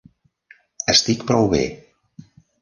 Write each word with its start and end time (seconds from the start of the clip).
Estic 0.93 1.27
prou 1.33 1.45
bé. 1.53 1.61